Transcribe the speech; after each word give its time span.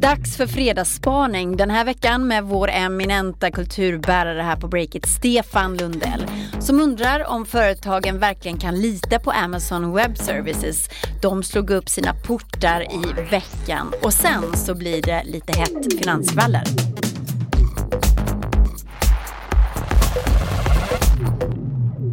Dags 0.00 0.36
för 0.36 0.46
fredagsspaning 0.46 1.56
den 1.56 1.70
här 1.70 1.84
veckan 1.84 2.28
med 2.28 2.44
vår 2.44 2.70
eminenta 2.70 3.50
kulturbärare 3.50 4.42
här 4.42 4.56
på 4.56 4.68
Breakit, 4.68 5.06
Stefan 5.06 5.76
Lundell, 5.76 6.26
som 6.60 6.80
undrar 6.80 7.24
om 7.24 7.46
företagen 7.46 8.18
verkligen 8.18 8.58
kan 8.58 8.80
lita 8.80 9.18
på 9.18 9.30
Amazon 9.30 9.94
Web 9.94 10.18
Services. 10.18 10.90
De 11.22 11.42
slog 11.42 11.70
upp 11.70 11.88
sina 11.88 12.14
portar 12.14 12.82
i 12.82 13.30
veckan 13.30 13.92
och 14.02 14.12
sen 14.12 14.56
så 14.56 14.74
blir 14.74 15.02
det 15.02 15.22
lite 15.24 15.58
hett 15.58 15.98
finansskvaller. 15.98 16.87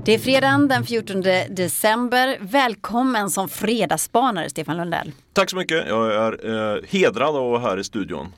Det 0.05 0.13
är 0.13 0.19
fredagen 0.19 0.67
den 0.67 0.85
14 0.85 1.21
december. 1.49 2.38
Välkommen 2.41 3.29
som 3.29 3.49
fredagsspanare 3.49 4.49
Stefan 4.49 4.77
Lundell. 4.77 5.11
Tack 5.33 5.49
så 5.49 5.55
mycket. 5.55 5.88
Jag 5.88 6.13
är 6.13 6.73
eh, 6.75 6.81
hedrad 6.89 7.27
att 7.27 7.34
vara 7.34 7.59
här 7.59 7.80
i 7.80 7.84
studion. 7.84 8.33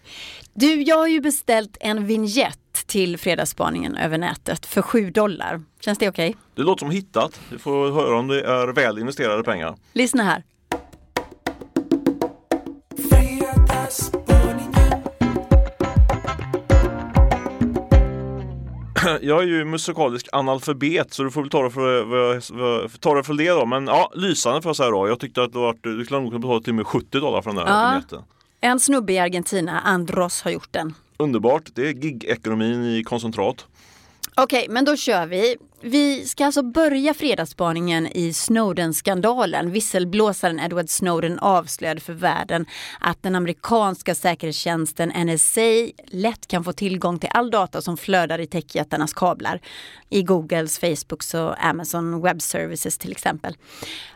Du, 0.54 0.82
jag 0.82 0.98
har 0.98 1.08
ju 1.08 1.22
beställt 1.22 1.78
en 1.80 2.06
vignett 2.06 2.84
till 2.86 3.18
fredagsspaningen 3.18 3.98
över 3.98 4.18
nätet 4.18 4.66
för 4.66 4.82
7 4.82 5.12
dollar. 5.12 5.62
Känns 5.80 6.00
det 6.00 6.10
okej? 6.10 6.30
Okay? 6.30 6.42
Det 6.56 6.62
låter 6.62 6.80
som 6.80 6.92
hittat. 6.92 7.42
Vi 7.52 7.58
får 7.58 7.92
höra 7.92 8.20
om 8.20 8.28
det 8.28 8.42
är 8.42 8.68
väl 8.68 9.00
investerade 9.00 9.44
pengar. 9.44 9.76
Lyssna 9.94 10.24
här. 10.24 10.44
jag 19.22 19.44
är 19.44 19.48
ju 19.48 19.66
musikalisk 19.66 20.28
analfabet 20.32 21.14
så 21.14 21.24
du 21.24 21.32
får 21.32 21.42
väl 21.42 21.50
ta 21.50 21.64
det 21.64 21.72
för, 21.72 22.98
ta 22.98 23.16
det, 23.16 23.24
för 23.24 23.34
det 23.34 23.50
då. 23.50 23.66
Men 23.66 23.88
ja, 23.88 24.12
lysande 24.16 24.62
får 24.62 24.70
jag 24.70 24.76
säga 24.76 24.90
då. 24.90 25.08
Jag 25.08 25.20
tyckte 25.20 25.44
att 25.44 25.54
det 25.54 25.60
var, 25.60 25.76
du 25.82 26.06
skulle 26.06 26.20
nog 26.20 26.30
kunna 26.30 26.40
betala 26.40 26.62
till 26.62 26.72
och 26.72 26.76
med 26.76 26.88
70 26.88 27.20
dollar 27.20 27.42
för 27.42 27.50
den 27.50 27.66
där 27.66 27.68
ja. 27.68 27.92
vignetten. 27.92 28.22
En 28.62 28.80
snubbe 28.80 29.14
i 29.14 29.20
Argentina, 29.20 29.80
Andros, 29.80 30.42
har 30.42 30.52
gjort 30.52 30.72
den. 30.72 30.94
Underbart. 31.18 31.64
Det 31.74 31.90
är 31.90 31.94
gig-ekonomin 31.94 32.86
i 32.86 33.04
koncentrat. 33.04 33.66
Okej, 34.40 34.60
okay, 34.60 34.74
men 34.74 34.86
då 34.86 34.96
kör 34.96 35.26
vi. 35.26 35.58
Vi 35.82 36.26
ska 36.26 36.46
alltså 36.46 36.64
börja 36.64 37.14
fredagsspaningen 37.14 38.08
i 38.08 38.34
Snowden-skandalen. 38.34 39.72
Visselblåsaren 39.72 40.60
Edward 40.60 40.90
Snowden 40.90 41.40
avslöjade 41.40 42.02
för 42.02 42.14
världen 42.14 42.66
att 43.00 43.24
den 43.24 43.36
amerikanska 43.36 44.16
säkerhetstjänsten 44.16 45.10
NSA 45.10 45.88
lätt 46.06 46.48
kan 46.48 46.64
få 46.64 46.74
tillgång 46.74 47.20
till 47.20 47.30
all 47.34 47.52
data 47.52 47.82
som 47.82 47.98
flödar 47.98 48.40
i 48.40 48.48
techjättarnas 48.48 49.14
kablar. 49.14 49.62
I 50.10 50.24
Googles, 50.24 50.80
Facebooks 50.80 51.34
och 51.34 51.66
Amazon 51.66 52.22
Web 52.22 52.42
Services 52.42 52.98
till 52.98 53.12
exempel. 53.12 53.56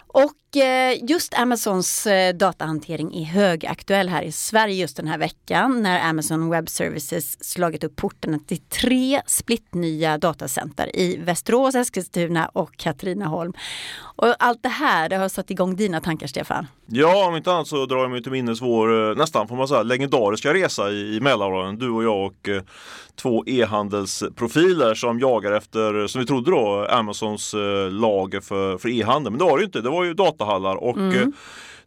Och 0.08 0.34
Eh, 0.56 1.04
just 1.10 1.34
Amazons 1.34 2.08
eh, 2.08 2.36
datahantering 2.36 3.16
är 3.16 3.24
högaktuell 3.24 4.10
här 4.10 4.24
i 4.24 4.32
Sverige 4.32 4.76
just 4.76 4.98
den 4.98 5.08
här 5.08 5.18
veckan 5.18 5.82
när 5.82 6.10
Amazon 6.10 6.50
Web 6.50 6.70
Services 6.70 7.44
slagit 7.44 7.84
upp 7.84 7.96
portarna 7.96 8.40
till 8.40 8.58
tre 8.58 9.22
splittnya 9.26 10.18
datacenter 10.18 10.96
i 10.96 11.18
Västerås, 11.18 11.76
Eskilstuna 11.76 12.48
och 12.48 12.78
Katrineholm. 12.78 13.54
Och 14.00 14.36
allt 14.40 14.64
det 14.64 14.70
här 14.70 15.10
det 15.10 15.16
har 15.16 15.30
satt 15.30 15.52
igång 15.52 15.76
dina 15.76 16.02
tankar 16.02 16.28
Stefan? 16.28 16.68
Ja, 16.86 17.28
om 17.28 17.36
inte 17.36 17.52
annat 17.52 17.68
så 17.68 17.86
drar 17.86 17.98
jag 17.98 18.12
mig 18.12 18.24
till 18.24 18.32
minnes 18.32 18.62
vår 18.62 19.10
eh, 19.10 19.16
nästan 19.18 19.48
får 19.48 19.56
man 19.56 19.68
säga 19.68 19.84
legendariska 19.84 20.54
resa 20.54 20.92
i, 20.92 21.16
i 21.16 21.20
Mälardalen. 21.22 21.80
Du 21.80 21.90
och 21.90 22.04
jag 22.04 22.26
och 22.26 22.50
eh, 22.50 22.62
två 23.16 23.44
e-handelsprofiler 23.48 24.94
som 24.94 25.20
jagar 25.20 25.52
efter, 25.52 26.08
som 26.08 26.22
vi 26.22 26.28
trodde 26.28 26.52
då, 26.52 26.88
Amazons 26.90 27.54
eh, 27.54 27.92
lager 27.92 28.42
för, 28.42 28.78
för 28.78 28.90
e-handel. 28.90 29.32
Men 29.32 29.40
det 29.40 29.46
var 29.46 29.58
det 29.58 29.62
ju 29.62 29.66
inte, 29.66 29.82
det 29.82 29.90
var 29.90 30.04
ju 30.04 30.14
datahallar 30.42 30.76
och 30.76 30.98
mm. 30.98 31.22
eh, 31.22 31.28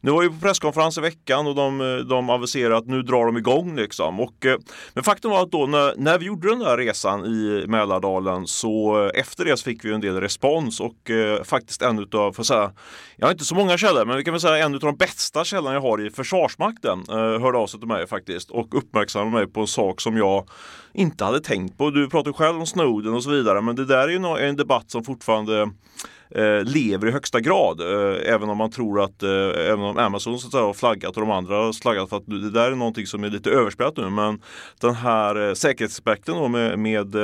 nu 0.04 0.10
var 0.10 0.22
ju 0.22 0.28
på 0.28 0.40
presskonferens 0.40 0.98
i 0.98 1.00
veckan 1.00 1.46
och 1.46 1.54
de, 1.54 2.04
de 2.08 2.30
aviserade 2.30 2.76
att 2.76 2.86
nu 2.86 3.02
drar 3.02 3.26
de 3.26 3.36
igång 3.36 3.76
liksom. 3.76 4.20
Och, 4.20 4.46
eh, 4.46 4.58
men 4.94 5.04
faktum 5.04 5.30
var 5.30 5.42
att 5.42 5.52
då 5.52 5.66
när, 5.66 5.94
när 5.96 6.18
vi 6.18 6.26
gjorde 6.26 6.48
den 6.48 6.58
där 6.58 6.76
resan 6.76 7.24
i 7.24 7.64
Mälardalen 7.66 8.46
så 8.46 9.04
eh, 9.04 9.20
efter 9.20 9.44
det 9.44 9.56
så 9.56 9.64
fick 9.64 9.84
vi 9.84 9.92
en 9.92 10.00
del 10.00 10.20
respons 10.20 10.80
och 10.80 11.10
eh, 11.10 11.42
faktiskt 11.42 11.82
en 11.82 11.98
utav, 11.98 12.32
för 12.32 12.42
att 12.42 12.46
säga, 12.46 12.72
jag 13.16 13.26
har 13.26 13.32
inte 13.32 13.44
så 13.44 13.54
många 13.54 13.78
källor 13.78 14.04
men 14.04 14.16
vi 14.16 14.24
kan 14.24 14.34
väl 14.34 14.40
säga 14.40 14.64
en 14.64 14.74
utav 14.74 14.86
de 14.92 14.96
bästa 14.96 15.44
källorna 15.44 15.74
jag 15.74 15.80
har 15.80 16.06
i 16.06 16.10
Försvarsmakten 16.10 17.04
eh, 17.08 17.40
hörde 17.40 17.58
av 17.58 17.66
sig 17.66 17.80
till 17.80 17.88
mig 17.88 18.06
faktiskt 18.06 18.50
och 18.50 18.78
uppmärksammade 18.78 19.30
mig 19.30 19.46
på 19.46 19.60
en 19.60 19.66
sak 19.66 20.00
som 20.00 20.16
jag 20.16 20.48
inte 20.94 21.24
hade 21.24 21.40
tänkt 21.40 21.78
på. 21.78 21.90
Du 21.90 22.08
pratar 22.08 22.32
själv 22.32 22.58
om 22.58 22.66
Snowden 22.66 23.14
och 23.14 23.22
så 23.22 23.30
vidare 23.30 23.60
men 23.60 23.76
det 23.76 23.84
där 23.84 24.08
är 24.08 24.08
ju 24.08 24.48
en 24.48 24.56
debatt 24.56 24.90
som 24.90 25.04
fortfarande 25.04 25.70
eh, 26.30 26.64
lever 26.64 27.08
i 27.08 27.10
högsta 27.10 27.40
grad. 27.40 27.80
Eh, 27.80 28.34
även 28.34 28.48
om 28.48 28.58
man 28.58 28.70
tror 28.70 29.02
att, 29.02 29.22
eh, 29.22 29.70
även 29.70 29.80
om 29.80 29.98
Amazon 29.98 30.38
så 30.38 30.46
att 30.46 30.52
säga, 30.52 30.64
har 30.64 30.74
flaggat 30.74 31.16
och 31.16 31.20
de 31.20 31.30
andra 31.30 31.56
har 31.56 31.72
flaggat 31.72 32.08
för 32.08 32.16
att 32.16 32.26
det 32.26 32.50
där 32.50 32.72
är 32.72 32.76
någonting 32.76 33.06
som 33.06 33.24
är 33.24 33.30
lite 33.30 33.50
överspelat 33.50 33.96
nu. 33.96 34.10
Men 34.10 34.40
den 34.80 34.94
här 34.94 35.48
eh, 35.48 35.54
säkerhetsaspekten 35.54 36.34
då 36.34 36.48
med, 36.48 36.78
med 36.78 37.16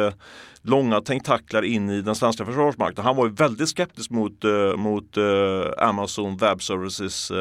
långa 0.62 1.00
tentaklar 1.00 1.62
in 1.62 1.90
i 1.90 2.02
den 2.02 2.14
svenska 2.14 2.44
försvarsmakten. 2.44 3.04
Han 3.04 3.16
var 3.16 3.26
ju 3.26 3.32
väldigt 3.32 3.68
skeptisk 3.68 4.10
mot, 4.10 4.44
uh, 4.44 4.76
mot 4.76 5.16
uh, 5.16 5.64
Amazon 5.78 6.36
Web 6.36 6.62
Services 6.62 7.30
uh, 7.30 7.36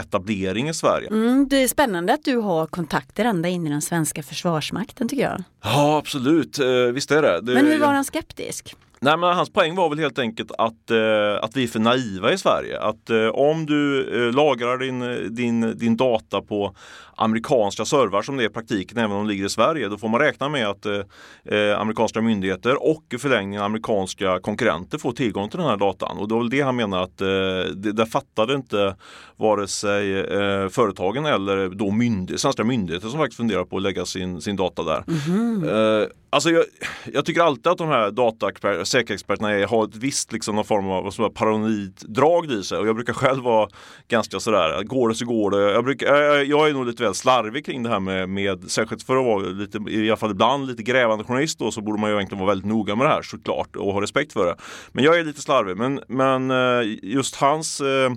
etablering 0.00 0.68
i 0.68 0.74
Sverige. 0.74 1.08
Mm, 1.08 1.48
det 1.48 1.56
är 1.56 1.68
spännande 1.68 2.14
att 2.14 2.24
du 2.24 2.36
har 2.36 2.66
kontakter 2.66 3.24
ända 3.24 3.48
in 3.48 3.66
i 3.66 3.70
den 3.70 3.82
svenska 3.82 4.22
försvarsmakten 4.22 5.08
tycker 5.08 5.22
jag. 5.22 5.42
Ja 5.62 5.96
absolut, 5.96 6.58
visst 6.94 7.10
är 7.10 7.22
det. 7.22 7.40
det 7.40 7.54
Men 7.54 7.66
hur 7.66 7.78
var 7.78 7.94
han 7.94 8.04
skeptisk? 8.04 8.76
Nej 9.00 9.16
men 9.16 9.36
hans 9.36 9.52
poäng 9.52 9.74
var 9.74 9.88
väl 9.88 9.98
helt 9.98 10.18
enkelt 10.18 10.52
att, 10.58 10.90
eh, 10.90 11.44
att 11.44 11.56
vi 11.56 11.62
är 11.62 11.68
för 11.68 11.80
naiva 11.80 12.32
i 12.32 12.38
Sverige. 12.38 12.80
Att 12.80 13.10
eh, 13.10 13.26
om 13.26 13.66
du 13.66 14.08
eh, 14.26 14.34
lagrar 14.34 14.78
din, 14.78 15.34
din, 15.34 15.78
din 15.78 15.96
data 15.96 16.42
på 16.42 16.74
amerikanska 17.18 17.84
servrar 17.84 18.22
som 18.22 18.36
det 18.36 18.44
är 18.44 18.48
i 18.48 18.52
praktiken 18.52 18.98
även 18.98 19.12
om 19.12 19.16
de 19.16 19.32
ligger 19.32 19.46
i 19.46 19.48
Sverige. 19.48 19.88
Då 19.88 19.98
får 19.98 20.08
man 20.08 20.20
räkna 20.20 20.48
med 20.48 20.68
att 20.68 20.86
eh, 20.86 21.00
eh, 21.44 21.80
amerikanska 21.80 22.20
myndigheter 22.20 22.82
och 22.82 23.04
i 23.14 23.18
förlängningen 23.18 23.62
amerikanska 23.62 24.40
konkurrenter 24.40 24.98
får 24.98 25.12
tillgång 25.12 25.48
till 25.48 25.58
den 25.58 25.68
här 25.68 25.76
datan. 25.76 26.18
Och 26.18 26.28
det 26.28 26.34
var 26.34 26.40
väl 26.40 26.50
det 26.50 26.60
han 26.60 26.76
menar 26.76 27.02
att 27.02 27.20
eh, 27.20 27.26
det, 27.74 27.92
där 27.92 28.06
fattade 28.06 28.54
inte 28.54 28.96
vare 29.36 29.68
sig 29.68 30.18
eh, 30.20 30.68
företagen 30.68 31.26
eller 31.26 31.68
då 31.68 31.90
myndigheter, 31.90 32.40
svenska 32.40 32.64
myndigheter 32.64 33.08
som 33.08 33.18
faktiskt 33.18 33.36
funderar 33.36 33.64
på 33.64 33.76
att 33.76 33.82
lägga 33.82 34.04
sin, 34.04 34.40
sin 34.40 34.56
data 34.56 34.82
där. 34.82 35.04
Mm 35.08 35.18
-hmm. 35.18 36.08
Alltså 36.30 36.50
jag, 36.50 36.64
jag, 37.12 37.24
tycker 37.24 37.40
alltid 37.40 37.66
att 37.66 37.78
de 37.78 37.88
här 37.88 38.10
dataexperterna, 38.10 38.84
säkerhetsexperterna 38.84 39.66
har 39.66 39.84
ett 39.84 39.96
visst 39.96 40.32
liksom, 40.32 40.56
någon 40.56 40.64
form 40.64 40.90
av 40.90 41.30
paranoid 41.30 41.98
drag 42.00 42.50
i 42.50 42.62
sig 42.62 42.78
och 42.78 42.88
jag 42.88 42.94
brukar 42.94 43.12
själv 43.12 43.42
vara 43.42 43.68
ganska 44.08 44.40
sådär, 44.40 44.82
går 44.82 45.08
det 45.08 45.14
så 45.14 45.24
går 45.24 45.50
det. 45.50 45.72
Jag, 45.72 45.84
brukar, 45.84 46.14
jag, 46.14 46.44
jag 46.44 46.68
är 46.68 46.72
nog 46.72 46.86
lite 46.86 47.02
väl 47.02 47.14
slarvig 47.14 47.66
kring 47.66 47.82
det 47.82 47.88
här 47.88 48.00
med, 48.00 48.28
med 48.28 48.70
särskilt 48.70 49.02
för 49.02 49.16
att 49.16 49.24
vara 49.24 49.42
lite, 49.42 49.78
i 49.88 50.08
alla 50.08 50.16
fall 50.16 50.30
ibland 50.30 50.66
lite 50.66 50.82
grävande 50.82 51.24
journalist 51.24 51.58
då, 51.58 51.70
så 51.70 51.80
borde 51.80 52.00
man 52.00 52.10
ju 52.10 52.16
egentligen 52.16 52.44
vara 52.44 52.50
väldigt 52.50 52.68
noga 52.68 52.94
med 52.96 53.06
det 53.06 53.10
här 53.10 53.22
såklart 53.22 53.76
och 53.76 53.92
ha 53.92 54.02
respekt 54.02 54.32
för 54.32 54.46
det. 54.46 54.56
Men 54.92 55.04
jag 55.04 55.18
är 55.18 55.24
lite 55.24 55.40
slarvig, 55.42 55.76
men, 55.76 56.00
men 56.08 56.50
eh, 56.50 56.98
just 57.02 57.36
hans 57.36 57.80
eh, 57.80 58.10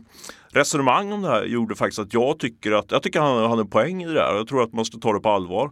resonemang 0.53 1.11
om 1.11 1.21
det 1.21 1.27
här 1.27 1.43
gjorde 1.43 1.75
faktiskt 1.75 1.99
att 1.99 2.13
jag 2.13 2.39
tycker 2.39 2.71
att 2.71 2.91
jag 2.91 3.03
tycker 3.03 3.19
han 3.19 3.49
hade 3.49 3.61
en 3.61 3.69
poäng 3.69 4.03
i 4.03 4.07
det 4.07 4.13
där. 4.13 4.35
Jag 4.35 4.47
tror 4.47 4.63
att 4.63 4.73
man 4.73 4.85
ska 4.85 4.97
ta 4.97 5.13
det 5.13 5.19
på 5.19 5.29
allvar. 5.29 5.71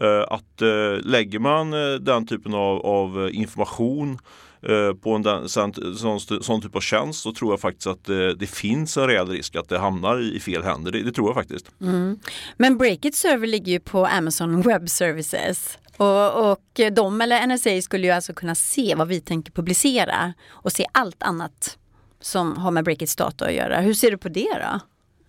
Eh, 0.00 0.32
att 0.32 0.62
eh, 0.62 1.06
lägger 1.06 1.38
man 1.38 1.72
eh, 1.72 1.94
den 1.94 2.26
typen 2.26 2.54
av, 2.54 2.86
av 2.86 3.30
information 3.32 4.18
eh, 4.62 4.94
på 4.94 5.12
en 5.12 5.48
sån, 5.48 5.74
sån, 5.96 6.20
sån, 6.20 6.62
typ 6.62 6.76
av 6.76 6.80
tjänst 6.80 7.22
så 7.22 7.32
tror 7.32 7.52
jag 7.52 7.60
faktiskt 7.60 7.86
att 7.86 8.04
det, 8.04 8.34
det 8.34 8.46
finns 8.46 8.96
en 8.96 9.06
reell 9.06 9.28
risk 9.28 9.56
att 9.56 9.68
det 9.68 9.78
hamnar 9.78 10.20
i, 10.20 10.36
i 10.36 10.40
fel 10.40 10.62
händer. 10.62 10.92
Det, 10.92 11.02
det, 11.02 11.12
tror 11.12 11.28
jag 11.28 11.34
faktiskt. 11.34 11.70
Mm. 11.80 12.18
Men 12.56 12.78
Breakit 12.78 13.14
server 13.14 13.46
ligger 13.46 13.72
ju 13.72 13.80
på 13.80 14.06
Amazon 14.06 14.62
Web 14.62 14.88
Services. 14.90 15.78
Och, 15.96 16.50
och 16.50 16.80
de 16.92 17.20
eller 17.20 17.46
NSA 17.46 17.82
skulle 17.82 18.06
ju 18.06 18.12
alltså 18.12 18.32
kunna 18.32 18.54
se 18.54 18.94
vad 18.94 19.08
vi 19.08 19.20
tänker 19.20 19.52
publicera 19.52 20.34
och 20.48 20.72
se 20.72 20.86
allt 20.92 21.22
annat 21.22 21.78
som 22.20 22.56
har 22.56 22.70
med 22.70 22.84
Breakits 22.84 23.16
data 23.16 23.46
att 23.46 23.52
göra. 23.52 23.80
Hur 23.80 23.94
ser 23.94 24.10
du 24.10 24.18
på 24.18 24.28
det 24.28 24.48
då? 24.52 24.80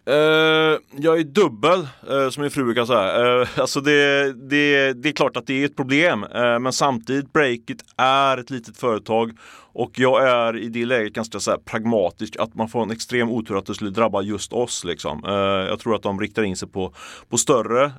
Uh, 0.08 0.80
jag 0.98 1.20
är 1.20 1.24
dubbel, 1.24 1.88
uh, 2.12 2.30
som 2.30 2.42
min 2.42 2.52
fru 2.52 2.64
brukar 2.64 2.86
säga. 2.86 3.40
Uh, 3.42 3.48
alltså 3.60 3.82
det, 3.82 4.34
det, 4.34 4.94
det 4.94 5.10
är 5.10 5.14
klart 5.14 5.38
att 5.38 5.48
det 5.48 5.62
är 5.62 5.66
ett 5.66 5.76
problem, 5.76 6.26
men 6.62 6.74
samtidigt 6.74 7.34
Breakit 7.34 7.84
är 7.98 8.38
ett 8.38 8.50
litet 8.50 8.78
företag 8.78 9.32
och 9.74 10.00
jag 10.00 10.28
är 10.28 10.58
i 10.58 10.70
det 10.70 10.86
läget 10.86 11.14
ganska 11.14 11.40
så 11.40 11.58
pragmatisk 11.66 12.36
att 12.40 12.56
man 12.56 12.70
får 12.70 12.84
en 12.84 12.92
extrem 12.92 13.30
otur 13.30 13.58
att 13.58 13.66
det 13.66 13.76
skulle 13.76 13.90
drabba 13.90 14.22
just 14.22 14.54
oss. 14.54 14.84
Liksom. 14.84 15.22
Jag 15.70 15.80
tror 15.80 15.96
att 15.96 16.04
de 16.04 16.20
riktar 16.20 16.44
in 16.44 16.56
sig 16.56 16.68
på, 16.68 16.94
på 17.30 17.38
större 17.38 17.92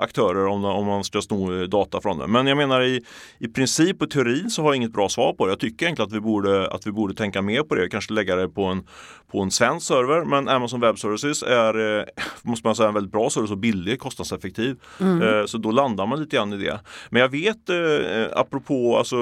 aktörer 0.00 0.46
om, 0.46 0.64
om 0.64 0.86
man 0.86 1.04
ska 1.04 1.22
sno 1.22 1.66
data 1.66 2.00
från 2.00 2.18
det. 2.18 2.26
Men 2.26 2.46
jag 2.46 2.56
menar 2.56 2.82
i, 2.82 3.04
i 3.38 3.48
princip 3.48 4.02
och 4.02 4.10
teorin 4.10 4.50
så 4.50 4.62
har 4.62 4.68
jag 4.68 4.76
inget 4.76 4.92
bra 4.92 5.08
svar 5.08 5.32
på 5.32 5.46
det. 5.46 5.52
Jag 5.52 5.60
tycker 5.60 5.86
egentligen 5.86 6.08
att 6.08 6.16
vi 6.16 6.20
borde, 6.20 6.68
att 6.68 6.86
vi 6.86 6.92
borde 6.92 7.14
tänka 7.14 7.42
mer 7.42 7.62
på 7.62 7.74
det. 7.74 7.88
Kanske 7.88 8.12
lägga 8.12 8.36
det 8.36 8.48
på 8.48 8.64
en, 8.64 8.86
på 9.32 9.40
en 9.40 9.50
svensk 9.50 9.86
server. 9.86 10.24
Men 10.24 10.48
Amazon 10.48 10.80
Web 10.86 10.98
Services 10.98 11.42
är, 11.42 11.98
eh, 11.98 12.04
måste 12.42 12.66
man 12.66 12.76
säga, 12.76 12.88
en 12.88 12.94
väldigt 12.94 13.12
bra 13.12 13.30
service 13.30 13.50
och 13.50 13.58
billig, 13.58 14.00
kostnadseffektiv. 14.00 14.76
Mm. 15.00 15.22
Eh, 15.22 15.46
så 15.46 15.58
då 15.58 15.70
landar 15.70 16.06
man 16.06 16.20
lite 16.20 16.36
grann 16.36 16.52
i 16.52 16.56
det. 16.56 16.80
Men 17.10 17.22
jag 17.22 17.28
vet, 17.28 17.68
eh, 17.68 18.38
apropå 18.38 18.98
alltså, 18.98 19.16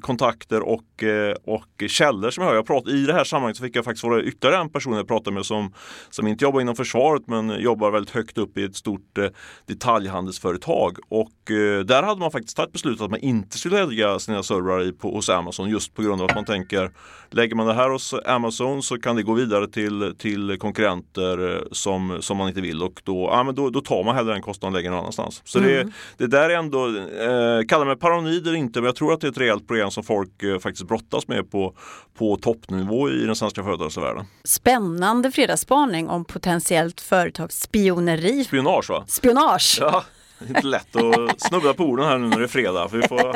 kontakt 0.00 0.32
kontakter 0.32 0.60
och, 0.60 1.04
och 1.44 1.90
källor 1.90 2.30
som 2.30 2.42
jag 2.42 2.50
har. 2.50 2.54
Jag 2.54 2.66
prat, 2.66 2.88
I 2.88 3.06
det 3.06 3.12
här 3.12 3.24
sammanhanget 3.24 3.56
så 3.56 3.64
fick 3.64 3.76
jag 3.76 3.84
faktiskt 3.84 4.04
vara 4.04 4.22
ytterligare 4.22 4.60
en 4.60 4.70
person 4.70 4.92
jag 4.92 5.08
pratade 5.08 5.34
med 5.34 5.46
som, 5.46 5.72
som 6.10 6.26
inte 6.26 6.44
jobbar 6.44 6.60
inom 6.60 6.76
försvaret 6.76 7.22
men 7.26 7.60
jobbar 7.60 7.90
väldigt 7.90 8.14
högt 8.14 8.38
upp 8.38 8.58
i 8.58 8.64
ett 8.64 8.76
stort 8.76 9.18
eh, 9.18 9.26
detaljhandelsföretag. 9.66 10.98
Och 11.08 11.50
eh, 11.50 11.80
där 11.80 12.02
hade 12.02 12.20
man 12.20 12.30
faktiskt 12.30 12.56
tagit 12.56 12.72
beslutet 12.72 13.02
att 13.02 13.10
man 13.10 13.20
inte 13.20 13.58
skulle 13.58 13.84
lägga 13.86 14.18
sina 14.18 14.42
servrar 14.42 14.92
på, 14.92 15.14
hos 15.14 15.28
Amazon 15.28 15.70
just 15.70 15.94
på 15.94 16.02
grund 16.02 16.22
av 16.22 16.30
att 16.30 16.34
man 16.34 16.44
tänker 16.44 16.90
lägger 17.30 17.56
man 17.56 17.66
det 17.66 17.74
här 17.74 17.90
hos 17.90 18.14
Amazon 18.26 18.82
så 18.82 18.98
kan 18.98 19.16
det 19.16 19.22
gå 19.22 19.32
vidare 19.32 19.68
till, 19.68 20.14
till 20.18 20.56
konkurrenter 20.58 20.71
eh, 20.78 21.62
som, 21.72 22.22
som 22.22 22.36
man 22.36 22.48
inte 22.48 22.60
vill 22.60 22.82
och 22.82 23.00
då, 23.04 23.28
ja, 23.32 23.42
men 23.42 23.54
då, 23.54 23.70
då 23.70 23.80
tar 23.80 24.04
man 24.04 24.14
hellre 24.14 24.32
den 24.32 24.42
kostnaden 24.42 24.74
och 24.74 24.78
lägger 24.78 24.90
någon 24.90 24.98
annanstans. 24.98 25.42
Så 25.44 25.58
mm. 25.58 25.70
det, 25.70 25.92
det 26.16 26.26
där 26.26 26.50
är 26.50 26.56
ändå, 26.56 26.86
eh, 26.96 27.66
kalla 27.68 27.84
mig 27.84 27.96
paranoid 27.96 28.46
eller 28.46 28.56
inte, 28.56 28.80
men 28.80 28.86
jag 28.86 28.96
tror 28.96 29.12
att 29.12 29.20
det 29.20 29.26
är 29.26 29.30
ett 29.30 29.38
rejält 29.38 29.66
problem 29.66 29.90
som 29.90 30.04
folk 30.04 30.42
eh, 30.42 30.58
faktiskt 30.58 30.88
brottas 30.88 31.28
med 31.28 31.50
på, 31.50 31.74
på 32.18 32.36
toppnivå 32.36 33.10
i 33.10 33.24
den 33.24 33.36
svenska 33.36 33.64
företagsvärlden. 33.64 34.24
Spännande 34.44 35.30
fredagsspaning 35.30 36.08
om 36.08 36.24
potentiellt 36.24 37.00
företagsspioneri. 37.00 38.44
Spionage 38.44 38.90
va? 38.90 39.04
Spionage! 39.06 39.78
Ja. 39.80 40.04
Det 40.38 40.52
är 40.52 40.56
inte 40.56 40.66
lätt 40.66 40.96
att 40.96 41.40
snubbla 41.48 41.74
på 41.74 41.84
orden 41.84 42.06
här 42.06 42.18
nu 42.18 42.28
när 42.28 42.38
det 42.38 42.44
är 42.44 42.48
fredag. 42.48 42.88
För 42.88 42.96
vi, 42.96 43.08
får, 43.08 43.32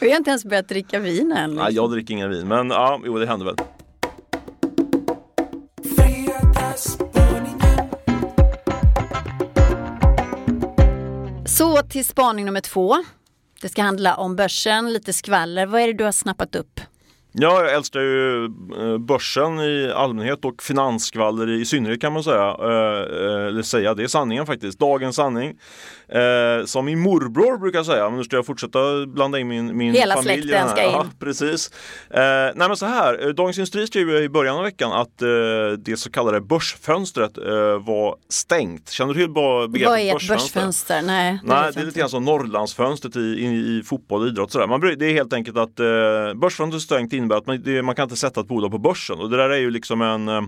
vi 0.00 0.10
har 0.10 0.16
inte 0.16 0.30
ens 0.30 0.44
börjat 0.44 0.68
dricka 0.68 0.98
vin 0.98 1.32
än. 1.32 1.50
Liksom. 1.50 1.64
Nej, 1.64 1.74
jag 1.74 1.90
dricker 1.90 2.14
inga 2.14 2.28
vin. 2.28 2.48
Men 2.48 2.70
ja, 2.70 3.00
jo, 3.04 3.18
det 3.18 3.26
händer 3.26 3.46
väl. 3.46 3.56
Så 11.46 11.82
till 11.82 12.04
spaning 12.04 12.44
nummer 12.44 12.60
två. 12.60 13.04
Det 13.60 13.68
ska 13.68 13.82
handla 13.82 14.16
om 14.16 14.36
börsen, 14.36 14.92
lite 14.92 15.12
skvaller. 15.12 15.66
Vad 15.66 15.80
är 15.80 15.86
det 15.86 15.92
du 15.92 16.04
har 16.04 16.12
snappat 16.12 16.54
upp? 16.54 16.80
Ja, 17.32 17.64
jag 17.64 17.74
älskar 17.74 18.00
ju 18.00 18.44
eh, 18.44 18.98
börsen 18.98 19.60
i 19.60 19.92
allmänhet 19.94 20.44
och 20.44 20.62
finansskvaller 20.62 21.50
i 21.50 21.64
synnerhet 21.64 22.00
kan 22.00 22.12
man 22.12 22.24
säga. 22.24 22.56
Eh, 22.60 23.46
eller 23.46 23.62
säga, 23.62 23.94
det 23.94 24.02
är 24.02 24.06
sanningen 24.06 24.46
faktiskt. 24.46 24.78
Dagens 24.78 25.16
sanning. 25.16 25.58
Eh, 26.08 26.64
som 26.64 26.84
min 26.84 26.98
morbror 26.98 27.58
brukar 27.58 27.82
säga, 27.82 28.08
men 28.08 28.18
nu 28.18 28.24
ska 28.24 28.36
jag 28.36 28.46
fortsätta 28.46 29.06
blanda 29.06 29.38
in 29.38 29.48
min, 29.48 29.76
min 29.76 29.94
Hela 29.94 30.14
familj. 30.14 30.34
Hela 30.34 30.42
släkten 30.42 30.68
ska 30.68 30.84
in. 30.84 30.90
Ja, 30.92 31.06
precis. 31.18 31.70
Eh, 32.10 32.20
nej 32.20 32.68
men 32.68 32.76
så 32.76 32.86
här, 32.86 33.32
Dagens 33.32 33.58
Industri 33.58 33.86
skrev 33.86 34.08
i 34.10 34.28
början 34.28 34.56
av 34.56 34.62
veckan 34.62 34.92
att 34.92 35.22
eh, 35.22 35.28
det 35.78 35.96
så 35.96 36.10
kallade 36.10 36.40
börsfönstret 36.40 37.38
eh, 37.38 37.44
var 37.78 38.16
stängt. 38.28 38.90
Känner 38.90 39.14
du 39.14 39.20
till 39.20 39.32
begreppet 39.32 39.88
Vad 39.88 39.98
är 39.98 40.16
ett 40.16 40.28
börsfönster? 40.28 41.02
Nej, 41.02 41.38
det, 41.42 41.48
nej, 41.48 41.70
det 41.74 41.80
är 41.80 41.84
lite 41.84 41.98
grann 41.98 42.08
som 42.08 42.24
Norrlandsfönstret 42.24 43.16
i, 43.16 43.20
i, 43.20 43.78
i 43.78 43.82
fotboll 43.84 44.22
och 44.22 44.28
idrott. 44.28 44.52
Sådär. 44.52 44.66
Man, 44.66 44.80
det 44.80 45.06
är 45.06 45.12
helt 45.12 45.32
enkelt 45.32 45.56
att 45.56 45.80
eh, 45.80 45.86
börsfönstret 46.34 46.74
är 46.74 46.78
stängt 46.78 47.12
innebär 47.20 47.36
att 47.36 47.46
man, 47.46 47.62
det, 47.62 47.82
man 47.82 47.94
kan 47.94 48.02
inte 48.02 48.16
sätta 48.16 48.40
ett 48.40 48.48
bolag 48.48 48.70
på 48.70 48.78
börsen 48.78 49.18
och 49.18 49.30
det 49.30 49.36
där 49.36 49.50
är 49.50 49.58
ju 49.58 49.70
liksom 49.70 50.02
en 50.02 50.28
eh, 50.28 50.42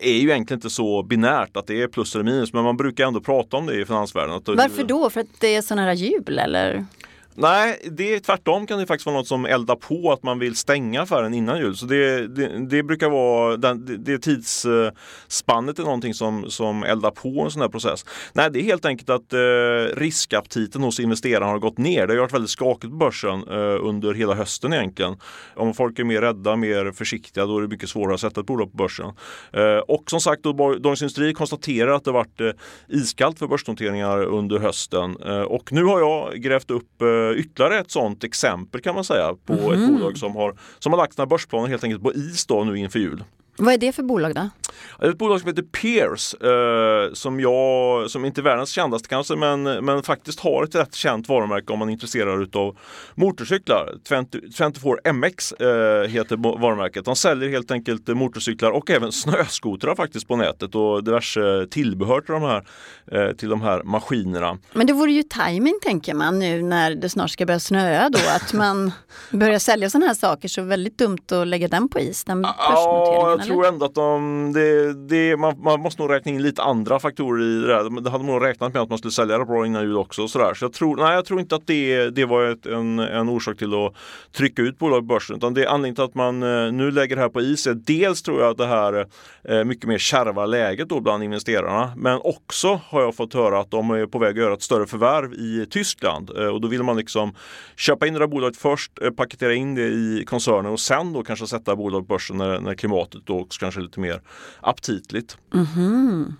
är 0.00 0.12
ju 0.12 0.30
egentligen 0.30 0.58
inte 0.58 0.70
så 0.70 1.02
binärt 1.02 1.56
att 1.56 1.66
det 1.66 1.82
är 1.82 1.88
plus 1.88 2.14
eller 2.14 2.24
minus 2.24 2.52
men 2.52 2.64
man 2.64 2.76
brukar 2.76 3.06
ändå 3.06 3.20
prata 3.20 3.56
om 3.56 3.66
det 3.66 3.80
i 3.80 3.84
finansvärlden. 3.84 4.40
Varför 4.46 4.84
då? 4.84 5.10
För 5.10 5.20
att 5.20 5.26
det 5.38 5.54
är 5.54 5.62
sådana 5.62 5.82
här 5.82 5.92
jul 5.92 6.38
eller? 6.38 6.84
Nej, 7.34 7.88
det 7.90 8.14
är 8.14 8.18
tvärtom 8.20 8.66
kan 8.66 8.78
det 8.78 8.86
faktiskt 8.86 9.06
vara 9.06 9.16
något 9.16 9.26
som 9.26 9.44
eldar 9.44 9.76
på 9.76 10.12
att 10.12 10.22
man 10.22 10.38
vill 10.38 10.56
stänga 10.56 11.02
affären 11.02 11.34
innan 11.34 11.58
jul. 11.58 11.76
Så 11.76 11.86
det, 11.86 12.28
det, 12.28 12.66
det 12.68 12.82
brukar 12.82 13.08
vara, 13.08 13.56
det, 13.56 13.96
det 13.96 14.18
tidsspannet 14.18 15.78
är 15.78 15.82
någonting 15.82 16.14
som, 16.14 16.50
som 16.50 16.82
eldar 16.82 17.10
på 17.10 17.40
en 17.40 17.50
sån 17.50 17.62
här 17.62 17.68
process. 17.68 18.04
Nej, 18.32 18.50
det 18.50 18.60
är 18.60 18.62
helt 18.62 18.84
enkelt 18.84 19.10
att 19.10 19.32
eh, 19.32 19.96
riskaptiten 19.96 20.82
hos 20.82 21.00
investerarna 21.00 21.46
har 21.46 21.58
gått 21.58 21.78
ner. 21.78 22.06
Det 22.06 22.12
har 22.12 22.20
varit 22.20 22.34
väldigt 22.34 22.50
skakigt 22.50 22.90
på 22.90 22.96
börsen 22.96 23.48
eh, 23.48 23.86
under 23.86 24.14
hela 24.14 24.34
hösten 24.34 24.72
egentligen. 24.72 25.16
Om 25.56 25.74
folk 25.74 25.98
är 25.98 26.04
mer 26.04 26.20
rädda, 26.20 26.56
mer 26.56 26.92
försiktiga, 26.92 27.46
då 27.46 27.58
är 27.58 27.62
det 27.62 27.68
mycket 27.68 27.88
svårare 27.88 28.14
att 28.14 28.20
sätta 28.20 28.40
ett 28.40 28.46
bolag 28.46 28.70
på 28.70 28.76
börsen. 28.76 29.12
Eh, 29.52 29.76
och 29.76 30.04
som 30.06 30.20
sagt, 30.20 30.42
Dagens 30.42 31.02
Industri 31.02 31.34
konstaterar 31.34 31.92
att 31.92 32.04
det 32.04 32.12
varit 32.12 32.40
eh, 32.40 32.50
iskallt 32.88 33.38
för 33.38 33.46
börsnoteringar 33.46 34.24
under 34.24 34.58
hösten. 34.58 35.16
Eh, 35.26 35.40
och 35.40 35.72
nu 35.72 35.84
har 35.84 36.00
jag 36.00 36.34
grävt 36.34 36.70
upp 36.70 37.02
Eh, 37.02 37.21
ytterligare 37.30 37.78
ett 37.78 37.90
sådant 37.90 38.24
exempel 38.24 38.80
kan 38.80 38.94
man 38.94 39.04
säga 39.04 39.34
på 39.46 39.52
mm. 39.52 39.72
ett 39.72 39.78
mhm. 39.78 39.92
bolag 39.92 40.18
som 40.18 40.36
har, 40.36 40.56
som 40.78 40.92
har 40.92 41.00
lagt 41.00 41.14
sina 41.14 41.26
börsplaner 41.26 41.68
helt 41.68 41.84
enkelt 41.84 42.02
på 42.02 42.12
is 42.12 42.46
då 42.46 42.64
nu 42.64 42.78
inför 42.78 42.98
jul. 42.98 43.24
Vad 43.56 43.74
är 43.74 43.78
det 43.78 43.92
för 43.92 44.02
bolag 44.02 44.34
då? 44.34 44.50
Det 44.98 45.06
är 45.06 45.10
ett 45.10 45.18
bolag 45.18 45.40
som 45.40 45.48
heter 45.48 45.62
Peers 45.62 46.34
eh, 46.34 47.12
som 47.12 47.40
jag, 47.40 48.10
som 48.10 48.24
inte 48.24 48.40
är 48.40 48.42
världens 48.42 48.70
kändaste 48.70 49.08
kanske 49.08 49.36
men, 49.36 49.62
men 49.62 50.02
faktiskt 50.02 50.40
har 50.40 50.64
ett 50.64 50.74
rätt 50.74 50.94
känt 50.94 51.28
varumärke 51.28 51.72
om 51.72 51.78
man 51.78 51.88
är 51.88 51.92
intresserad 51.92 52.56
av 52.56 52.76
motorcyklar. 53.14 53.94
20, 54.08 54.14
24MX 54.14 55.62
eh, 56.02 56.08
heter 56.08 56.36
varumärket. 56.36 57.04
De 57.04 57.16
säljer 57.16 57.48
helt 57.48 57.70
enkelt 57.70 58.08
motorcyklar 58.08 58.70
och 58.70 58.90
även 58.90 59.12
snöskotrar 59.12 59.94
faktiskt 59.94 60.28
på 60.28 60.36
nätet 60.36 60.74
och 60.74 61.04
diverse 61.04 61.66
tillbehör 61.70 62.20
till 62.20 62.32
de 62.32 62.42
här, 62.42 62.64
eh, 63.12 63.36
till 63.36 63.48
de 63.48 63.62
här 63.62 63.82
maskinerna. 63.82 64.58
Men 64.72 64.86
det 64.86 64.92
vore 64.92 65.12
ju 65.12 65.22
timing 65.22 65.78
tänker 65.82 66.14
man 66.14 66.38
nu 66.38 66.62
när 66.62 66.94
det 66.94 67.08
snart 67.08 67.30
ska 67.30 67.46
börja 67.46 67.60
snöa 67.60 68.08
då 68.08 68.18
att 68.36 68.52
man 68.52 68.92
börjar 69.30 69.58
sälja 69.58 69.90
sådana 69.90 70.06
här 70.06 70.14
saker 70.14 70.48
så 70.48 70.62
väldigt 70.62 70.98
dumt 70.98 71.32
att 71.32 71.46
lägga 71.46 71.68
den 71.68 71.88
på 71.88 72.00
is, 72.00 72.24
den 72.24 72.42
börsnoteringen 72.42 73.41
jag 73.48 73.56
tror 73.56 73.66
ändå 73.66 73.86
att 73.86 73.94
de, 73.94 74.52
det, 74.52 74.92
det, 74.94 75.36
man, 75.36 75.62
man, 75.62 75.80
måste 75.80 76.02
nog 76.02 76.10
räkna 76.10 76.30
in 76.32 76.42
lite 76.42 76.62
andra 76.62 76.98
faktorer 76.98 77.42
i 77.42 77.60
det 77.60 77.66
där. 77.66 78.00
Det 78.00 78.10
hade 78.10 78.24
man 78.24 78.34
nog 78.34 78.44
räknat 78.44 78.74
med 78.74 78.82
att 78.82 78.88
man 78.88 78.98
skulle 78.98 79.12
sälja 79.12 79.38
det 79.38 79.44
bra 79.44 79.66
innan 79.66 79.82
jul 79.82 79.96
också. 79.96 80.28
Så, 80.28 80.38
där. 80.38 80.54
så 80.54 80.64
jag, 80.64 80.72
tror, 80.72 80.96
nej, 80.96 81.14
jag 81.14 81.24
tror 81.24 81.40
inte 81.40 81.54
att 81.54 81.66
det, 81.66 82.10
det 82.10 82.24
var 82.24 82.44
ett, 82.44 82.66
en, 82.66 82.98
en 82.98 83.28
orsak 83.28 83.58
till 83.58 83.74
att 83.74 83.94
trycka 84.32 84.62
ut 84.62 84.78
bolag 84.78 85.00
på 85.00 85.06
börsen. 85.06 85.36
Utan 85.36 85.54
det 85.54 85.62
är 85.62 85.66
anledningen 85.66 85.94
till 85.94 86.04
att 86.04 86.14
man 86.14 86.42
eh, 86.42 86.72
nu 86.72 86.90
lägger 86.90 87.16
det 87.16 87.22
här 87.22 87.28
på 87.28 87.40
is. 87.40 87.66
är 87.66 87.74
Dels 87.74 88.22
tror 88.22 88.40
jag 88.40 88.50
att 88.50 88.58
det 88.58 88.66
här 88.66 89.06
eh, 89.48 89.64
mycket 89.64 89.88
mer 89.88 89.98
kärva 89.98 90.46
läget 90.46 90.88
då 90.88 91.00
bland 91.00 91.24
investerarna. 91.24 91.92
Men 91.96 92.20
också 92.24 92.80
har 92.84 93.02
jag 93.02 93.14
fått 93.14 93.34
höra 93.34 93.60
att 93.60 93.70
de 93.70 93.90
är 93.90 94.06
på 94.06 94.18
väg 94.18 94.30
att 94.30 94.36
göra 94.36 94.54
ett 94.54 94.62
större 94.62 94.86
förvärv 94.86 95.34
i 95.34 95.66
Tyskland. 95.70 96.30
Eh, 96.38 96.46
och 96.46 96.60
då 96.60 96.68
vill 96.68 96.82
man 96.82 96.96
liksom 96.96 97.34
köpa 97.76 98.06
in 98.06 98.12
det 98.12 98.18
där 98.18 98.26
bolaget 98.26 98.56
först, 98.56 98.92
paketera 99.16 99.54
in 99.54 99.74
det 99.74 99.86
i 99.86 100.24
koncernen 100.26 100.72
och 100.72 100.80
sen 100.80 101.12
då 101.12 101.22
kanske 101.22 101.46
sätta 101.46 101.76
bolaget 101.76 102.08
på 102.08 102.14
börsen 102.14 102.36
när, 102.36 102.60
när 102.60 102.74
klimatet 102.74 103.26
då 103.32 103.40
också 103.40 103.60
kanske 103.60 103.80
lite 103.80 104.00
mer 104.00 104.20
aptitligt. 104.60 105.36
Mm 105.54 105.66
-hmm. 105.66 106.34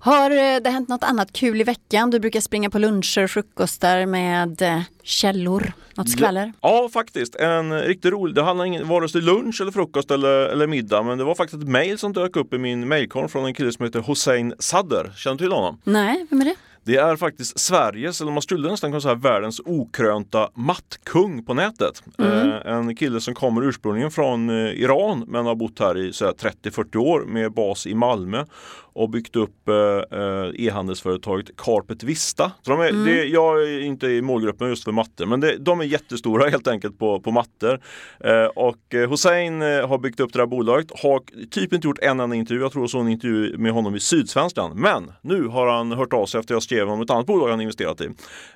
Har 0.00 0.30
eh, 0.30 0.60
det 0.60 0.70
hänt 0.70 0.88
något 0.88 1.04
annat 1.04 1.32
kul 1.32 1.60
i 1.60 1.64
veckan? 1.64 2.10
Du 2.10 2.20
brukar 2.20 2.40
springa 2.40 2.70
på 2.70 2.78
luncher 2.78 3.24
och 3.24 3.30
frukostar 3.30 4.06
med 4.06 4.62
eh, 4.62 4.80
källor. 5.02 5.72
Något 5.94 6.10
skvaller? 6.10 6.52
Ja, 6.60 6.88
faktiskt. 6.92 7.34
En 7.34 7.80
riktigt 7.80 8.12
rolig. 8.12 8.34
Det 8.34 8.42
handlar 8.42 8.64
ingen 8.64 8.88
vare 8.88 9.08
sig 9.08 9.20
lunch 9.20 9.60
eller 9.60 9.72
frukost 9.72 10.10
eller, 10.10 10.48
eller 10.48 10.66
middag. 10.66 11.02
Men 11.02 11.18
det 11.18 11.24
var 11.24 11.34
faktiskt 11.34 11.62
ett 11.62 11.68
mejl 11.68 11.98
som 11.98 12.12
dök 12.12 12.36
upp 12.36 12.54
i 12.54 12.58
min 12.58 12.88
mejlkorg 12.88 13.28
från 13.28 13.46
en 13.46 13.54
kille 13.54 13.72
som 13.72 13.84
heter 13.84 14.00
Hossein 14.00 14.54
Sadder. 14.58 15.12
Känner 15.16 15.36
du 15.36 15.44
till 15.44 15.52
honom? 15.52 15.80
Nej, 15.84 16.26
vem 16.30 16.40
är 16.40 16.44
det? 16.44 16.54
Det 16.88 16.96
är 16.96 17.16
faktiskt 17.16 17.58
Sveriges, 17.58 18.20
eller 18.20 18.32
man 18.32 18.42
skulle 18.42 18.70
nästan 18.70 18.90
kunna 18.90 19.00
säga 19.00 19.14
världens 19.14 19.60
okrönta 19.64 20.50
mattkung 20.54 21.44
på 21.44 21.54
nätet. 21.54 22.02
Mm. 22.18 22.50
Eh, 22.50 22.72
en 22.72 22.96
kille 22.96 23.20
som 23.20 23.34
kommer 23.34 23.62
ursprungligen 23.62 24.10
från 24.10 24.50
eh, 24.50 24.72
Iran 24.72 25.24
men 25.26 25.46
har 25.46 25.54
bott 25.54 25.78
här 25.78 25.98
i 25.98 26.10
30-40 26.10 26.96
år 26.96 27.24
med 27.26 27.52
bas 27.52 27.86
i 27.86 27.94
Malmö 27.94 28.44
och 28.98 29.10
byggt 29.10 29.36
upp 29.36 29.68
eh, 29.68 30.18
eh, 30.20 30.66
e-handelsföretaget 30.66 31.56
Carpet 31.56 32.02
Vista. 32.02 32.52
Så 32.62 32.70
de 32.70 32.80
är, 32.80 32.88
mm. 32.88 33.04
det, 33.04 33.24
jag 33.24 33.62
är 33.62 33.80
inte 33.80 34.06
i 34.06 34.22
målgruppen 34.22 34.68
just 34.68 34.84
för 34.84 34.92
mattor 34.92 35.26
men 35.26 35.40
det, 35.40 35.56
de 35.56 35.80
är 35.80 35.84
jättestora 35.84 36.48
helt 36.50 36.68
enkelt 36.68 36.98
på, 36.98 37.20
på 37.20 37.30
mattor. 37.30 37.80
Eh, 38.20 38.44
och 38.44 38.78
Hussein 38.90 39.62
eh, 39.62 39.88
har 39.88 39.98
byggt 39.98 40.20
upp 40.20 40.32
det 40.32 40.38
här 40.38 40.46
bolaget, 40.46 41.00
har 41.02 41.22
typ 41.50 41.72
inte 41.72 41.86
gjort 41.86 41.98
en 41.98 42.20
enda 42.20 42.36
intervju. 42.36 42.62
Jag 42.62 42.72
tror 42.72 42.82
jag 42.82 42.90
såg 42.90 43.00
en 43.00 43.08
intervju 43.08 43.58
med 43.58 43.72
honom 43.72 43.94
i 43.94 44.00
Sydsvenskan. 44.00 44.72
Men 44.74 45.12
nu 45.22 45.46
har 45.46 45.66
han 45.66 45.92
hört 45.92 46.12
av 46.12 46.26
sig 46.26 46.40
efter 46.40 46.54
jag 46.54 46.62
skrev 46.62 46.77
om 46.86 47.00
ett 47.00 47.10
annat 47.10 47.26
bolag 47.26 47.48
han 47.48 47.60
investerat 47.60 48.00
i. 48.00 48.08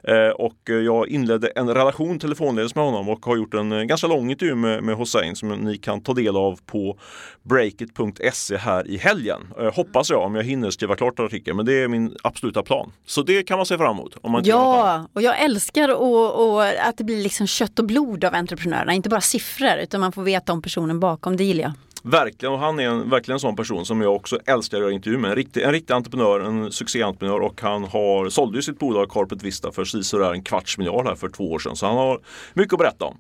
Eh, 0.02 0.28
och 0.28 0.58
jag 0.64 1.08
inledde 1.08 1.48
en 1.48 1.74
relation 1.74 2.18
telefonledes 2.18 2.74
med 2.74 2.84
honom 2.84 3.08
och 3.08 3.26
har 3.26 3.36
gjort 3.36 3.54
en 3.54 3.86
ganska 3.86 4.06
lång 4.06 4.30
intervju 4.30 4.54
med, 4.54 4.82
med 4.82 4.96
Hussein 4.96 5.36
som 5.36 5.48
ni 5.48 5.78
kan 5.78 6.00
ta 6.00 6.14
del 6.14 6.36
av 6.36 6.60
på 6.66 6.98
breakit.se 7.42 8.56
här 8.56 8.88
i 8.88 8.96
helgen. 8.96 9.40
hoppas 9.74 10.10
jag 10.10 10.22
om 10.22 10.34
jag 10.34 10.42
hinner 10.42 10.70
skriva 10.70 10.96
klart 10.96 11.20
artikeln. 11.20 11.56
Men 11.56 11.66
det 11.66 11.82
är 11.82 11.88
min 11.88 12.16
absoluta 12.22 12.62
plan. 12.62 12.92
Så 13.06 13.22
det 13.22 13.42
kan 13.42 13.56
man 13.56 13.66
se 13.66 13.78
fram 13.78 13.96
emot. 13.96 14.16
Om 14.22 14.32
man 14.32 14.42
ja, 14.44 15.06
och 15.12 15.22
jag 15.22 15.40
älskar 15.40 15.88
och, 15.94 16.54
och 16.54 16.64
att 16.64 16.96
det 16.96 17.04
blir 17.04 17.22
liksom 17.22 17.46
kött 17.46 17.78
och 17.78 17.84
blod 17.84 18.24
av 18.24 18.34
entreprenörerna. 18.34 18.92
Inte 18.92 19.08
bara 19.08 19.20
siffror 19.20 19.76
utan 19.82 20.00
man 20.00 20.12
får 20.12 20.22
veta 20.22 20.52
om 20.52 20.62
personen 20.62 21.00
bakom. 21.00 21.36
Det 21.36 21.44
gillar 21.44 21.62
jag. 21.62 21.72
Verkligen, 22.02 22.52
och 22.52 22.58
han 22.58 22.80
är 22.80 22.88
en, 22.88 23.10
verkligen 23.10 23.36
en 23.36 23.40
sån 23.40 23.56
person 23.56 23.86
som 23.86 24.00
jag 24.00 24.14
också 24.14 24.38
älskar 24.46 24.76
att 24.76 24.82
göra 24.82 24.92
intervju 24.92 25.18
med. 25.18 25.30
En 25.30 25.36
riktig, 25.36 25.62
en 25.62 25.72
riktig 25.72 25.94
entreprenör, 25.94 26.40
en 26.40 26.72
succéentreprenör 26.72 27.40
och 27.40 27.60
han 27.60 27.84
har, 27.84 28.28
sålde 28.28 28.58
ju 28.58 28.62
sitt 28.62 28.78
bolag 28.78 29.10
Carpet 29.10 29.42
Vista 29.42 29.72
för 29.72 29.84
sådär 29.84 30.32
en 30.32 30.42
kvarts 30.42 30.78
miljard 30.78 31.06
här 31.06 31.14
för 31.14 31.28
två 31.28 31.52
år 31.52 31.58
sedan. 31.58 31.76
Så 31.76 31.86
han 31.86 31.96
har 31.96 32.20
mycket 32.54 32.72
att 32.72 32.78
berätta 32.78 33.04
om. 33.04 33.16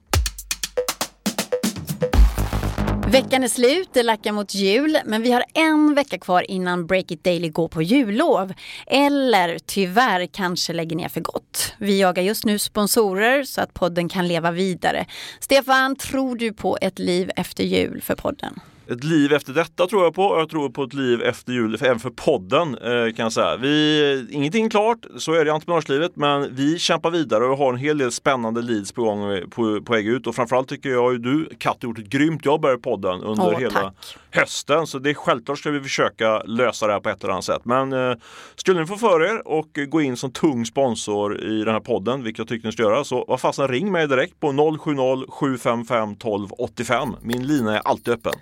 Veckan 3.12 3.44
är 3.44 3.48
slut, 3.48 3.88
det 3.92 4.02
lackar 4.02 4.32
mot 4.32 4.54
jul, 4.54 4.98
men 5.04 5.22
vi 5.22 5.32
har 5.32 5.44
en 5.54 5.94
vecka 5.94 6.18
kvar 6.18 6.50
innan 6.50 6.86
Break 6.86 7.10
It 7.10 7.24
Daily 7.24 7.48
går 7.48 7.68
på 7.68 7.82
jullov. 7.82 8.52
Eller 8.86 9.58
tyvärr 9.66 10.26
kanske 10.26 10.72
lägger 10.72 10.96
ner 10.96 11.08
för 11.08 11.20
gott. 11.20 11.74
Vi 11.78 12.00
jagar 12.00 12.22
just 12.22 12.44
nu 12.44 12.58
sponsorer 12.58 13.42
så 13.42 13.60
att 13.60 13.74
podden 13.74 14.08
kan 14.08 14.28
leva 14.28 14.50
vidare. 14.50 15.06
Stefan, 15.40 15.96
tror 15.96 16.36
du 16.36 16.52
på 16.52 16.78
ett 16.80 16.98
liv 16.98 17.30
efter 17.36 17.64
jul 17.64 18.02
för 18.02 18.14
podden? 18.14 18.60
Ett 18.92 19.04
liv 19.04 19.32
efter 19.32 19.52
detta 19.52 19.86
tror 19.86 20.04
jag 20.04 20.14
på. 20.14 20.38
Jag 20.38 20.48
tror 20.48 20.68
på 20.70 20.82
ett 20.82 20.94
liv 20.94 21.22
efter 21.22 21.52
jul, 21.52 21.78
även 21.80 21.98
för 21.98 22.10
podden 22.10 22.78
eh, 22.78 23.14
kan 23.14 23.22
jag 23.22 23.32
säga. 23.32 23.56
Vi, 23.56 24.26
ingenting 24.30 24.70
klart, 24.70 24.98
så 25.16 25.32
är 25.32 25.44
det 25.44 25.48
i 25.48 25.50
entreprenörslivet, 25.50 26.16
men 26.16 26.54
vi 26.54 26.78
kämpar 26.78 27.10
vidare 27.10 27.44
och 27.44 27.58
har 27.58 27.72
en 27.72 27.78
hel 27.78 27.98
del 27.98 28.12
spännande 28.12 28.62
leads 28.62 28.92
på 28.92 29.02
gång 29.02 29.40
på, 29.50 29.80
på 29.80 29.92
väg 29.92 30.06
ut. 30.06 30.26
Och 30.26 30.34
framförallt 30.34 30.68
tycker 30.68 30.88
jag 30.88 31.12
ju 31.12 31.18
du, 31.18 31.48
Katte, 31.58 31.86
gjort 31.86 31.98
ett 31.98 32.08
grymt 32.08 32.46
jobb 32.46 32.64
här 32.64 32.74
i 32.74 32.78
podden 32.78 33.20
under 33.20 33.46
Åh, 33.46 33.58
hela 33.58 33.80
tack. 33.80 34.16
hösten. 34.30 34.86
Så 34.86 34.98
det 34.98 35.10
är 35.10 35.14
självklart 35.14 35.58
ska 35.58 35.70
vi 35.70 35.80
försöka 35.80 36.42
lösa 36.42 36.86
det 36.86 36.92
här 36.92 37.00
på 37.00 37.08
ett 37.08 37.24
eller 37.24 37.32
annat 37.32 37.44
sätt. 37.44 37.64
Men 37.64 37.92
eh, 37.92 38.16
skulle 38.56 38.80
ni 38.80 38.86
få 38.86 38.96
för 38.96 39.22
er 39.22 39.48
och 39.48 39.78
gå 39.88 40.00
in 40.00 40.16
som 40.16 40.32
tung 40.32 40.66
sponsor 40.66 41.40
i 41.40 41.64
den 41.64 41.74
här 41.74 41.80
podden, 41.80 42.22
vilket 42.22 42.38
jag 42.38 42.48
tycker 42.48 42.68
ni 42.68 42.72
ska 42.72 42.82
göra, 42.82 43.04
så 43.04 43.24
vad 43.28 43.40
fasen 43.40 43.68
ring 43.68 43.92
mig 43.92 44.08
direkt 44.08 44.40
på 44.40 44.78
070 44.78 45.26
755 45.28 46.12
1285. 46.12 47.16
Min 47.20 47.46
lina 47.46 47.76
är 47.76 47.80
alltid 47.80 48.14
öppen. 48.14 48.32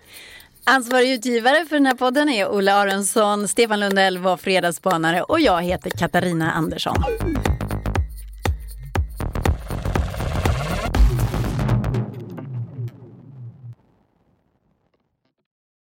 Ansvarig 0.65 1.13
utgivare 1.13 1.65
för 1.69 1.77
den 1.77 1.87
här 1.87 1.95
podden 1.95 2.29
är 2.29 2.49
Ola 2.49 2.75
Aronsson, 2.75 3.49
Stefan 3.49 3.81
Lundell 3.81 4.19
var 4.19 4.37
fredagsspanare 4.37 5.23
och 5.23 5.41
jag 5.41 5.63
heter 5.63 5.91
Katarina 5.91 6.53
Andersson. 6.53 7.05